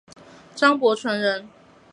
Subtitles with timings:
[0.55, 1.47] 张伯淳人。